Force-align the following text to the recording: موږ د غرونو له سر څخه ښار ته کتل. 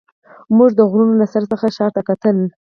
موږ 0.57 0.71
د 0.75 0.79
غرونو 0.89 1.13
له 1.21 1.25
سر 1.33 1.43
څخه 1.51 1.65
ښار 1.75 1.91
ته 1.95 2.01
کتل. 2.09 2.37